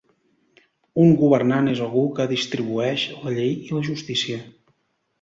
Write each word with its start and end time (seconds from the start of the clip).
Un 1.03 1.13
governant 1.19 1.69
és 1.75 1.83
algú 1.89 2.07
que 2.21 2.27
"distribueix" 2.33 3.07
la 3.23 3.39
llei 3.39 3.57
i 3.71 3.79
la 3.79 3.89
justícia. 3.93 4.45